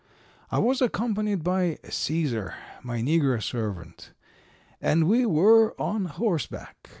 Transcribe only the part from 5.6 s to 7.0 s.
on horseback.